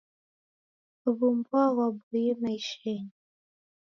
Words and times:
W'umboa 1.15 1.65
ghwaboiye 1.73 2.31
maishenyi. 2.41 3.13